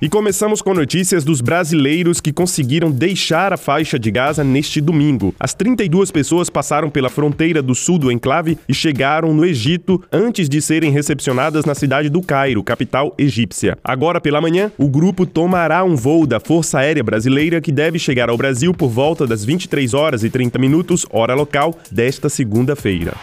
[0.00, 5.34] E começamos com notícias dos brasileiros que conseguiram deixar a faixa de Gaza neste domingo.
[5.40, 10.48] As 32 pessoas passaram pela fronteira do sul do enclave e chegaram no Egito antes
[10.48, 13.76] de serem recepcionadas na cidade do Cairo, capital egípcia.
[13.82, 18.30] Agora pela manhã, o grupo tomará um voo da Força Aérea Brasileira que deve chegar
[18.30, 23.14] ao Brasil por volta das 23 horas e 30 minutos, hora local, desta segunda-feira.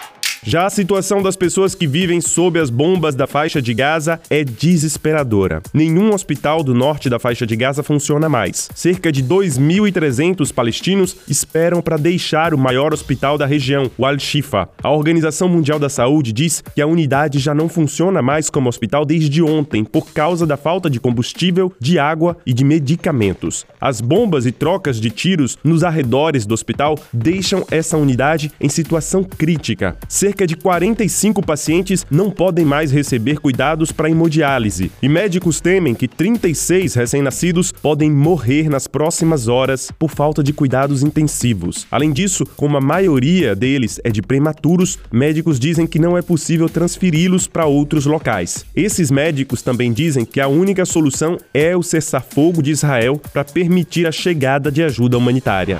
[0.47, 4.43] Já a situação das pessoas que vivem sob as bombas da faixa de Gaza é
[4.43, 5.59] desesperadora.
[5.73, 8.69] Nenhum hospital do norte da faixa de Gaza funciona mais.
[8.75, 14.69] Cerca de 2.300 palestinos esperam para deixar o maior hospital da região, o Al-Shifa.
[14.83, 19.03] A Organização Mundial da Saúde diz que a unidade já não funciona mais como hospital
[19.03, 23.65] desde ontem por causa da falta de combustível, de água e de medicamentos.
[23.81, 29.23] As bombas e trocas de tiros nos arredores do hospital deixam essa unidade em situação
[29.23, 29.97] crítica.
[30.07, 35.95] Cerca cerca de 45 pacientes não podem mais receber cuidados para hemodiálise, e médicos temem
[35.95, 41.87] que 36 recém-nascidos podem morrer nas próximas horas por falta de cuidados intensivos.
[41.89, 46.67] Além disso, como a maioria deles é de prematuros, médicos dizem que não é possível
[46.67, 48.65] transferi-los para outros locais.
[48.75, 54.05] Esses médicos também dizem que a única solução é o cessar-fogo de Israel para permitir
[54.05, 55.79] a chegada de ajuda humanitária.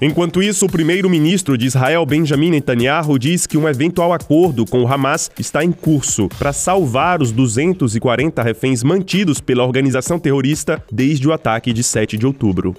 [0.00, 4.92] Enquanto isso, o primeiro-ministro de Israel, Benjamin Netanyahu, diz que um eventual acordo com o
[4.92, 11.32] Hamas está em curso para salvar os 240 reféns mantidos pela organização terrorista desde o
[11.32, 12.74] ataque de 7 de outubro.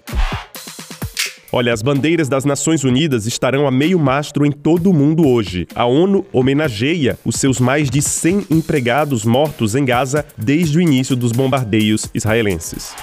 [1.54, 5.66] Olha, as bandeiras das Nações Unidas estarão a meio mastro em todo o mundo hoje.
[5.74, 11.16] A ONU homenageia os seus mais de 100 empregados mortos em Gaza desde o início
[11.16, 12.94] dos bombardeios israelenses.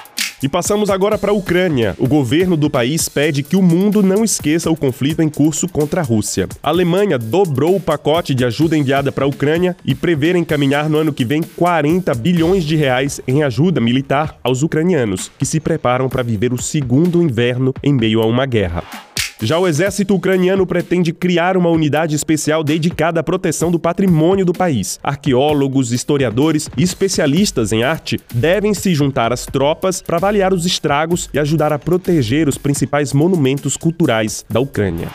[0.42, 1.94] E passamos agora para a Ucrânia.
[2.00, 6.00] O governo do país pede que o mundo não esqueça o conflito em curso contra
[6.00, 6.48] a Rússia.
[6.60, 10.98] A Alemanha dobrou o pacote de ajuda enviada para a Ucrânia e prevê encaminhar no
[10.98, 16.08] ano que vem 40 bilhões de reais em ajuda militar aos ucranianos, que se preparam
[16.08, 18.82] para viver o segundo inverno em meio a uma guerra.
[19.44, 24.53] Já o exército ucraniano pretende criar uma unidade especial dedicada à proteção do patrimônio do
[24.53, 25.00] país.
[25.03, 31.28] Arqueólogos, historiadores e especialistas em arte devem se juntar às tropas para avaliar os estragos
[31.34, 35.08] e ajudar a proteger os principais monumentos culturais da Ucrânia.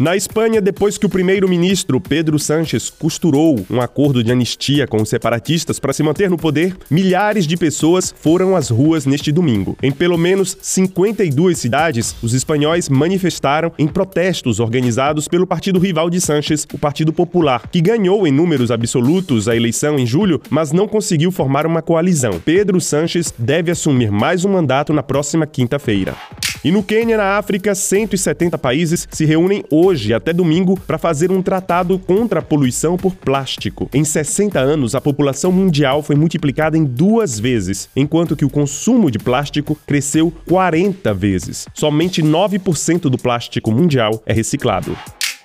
[0.00, 5.10] Na Espanha, depois que o primeiro-ministro Pedro Sánchez costurou um acordo de anistia com os
[5.10, 9.76] separatistas para se manter no poder, milhares de pessoas foram às ruas neste domingo.
[9.82, 16.18] Em pelo menos 52 cidades, os espanhóis manifestaram em protestos organizados pelo partido rival de
[16.18, 20.88] Sánchez, o Partido Popular, que ganhou em números absolutos a eleição em julho, mas não
[20.88, 22.40] conseguiu formar uma coalizão.
[22.42, 26.16] Pedro Sánchez deve assumir mais um mandato na próxima quinta-feira.
[26.62, 31.40] E no Quênia, na África, 170 países se reúnem hoje até domingo para fazer um
[31.40, 33.88] tratado contra a poluição por plástico.
[33.94, 39.10] Em 60 anos, a população mundial foi multiplicada em duas vezes, enquanto que o consumo
[39.10, 41.66] de plástico cresceu 40 vezes.
[41.72, 44.94] Somente 9% do plástico mundial é reciclado.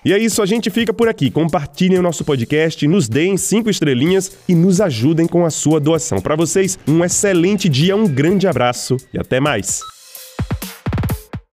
[0.04, 1.32] E é isso, a gente fica por aqui.
[1.32, 6.20] Compartilhem o nosso podcast, nos deem cinco estrelinhas e nos ajudem com a sua doação.
[6.20, 9.95] Para vocês, um excelente dia, um grande abraço e até mais.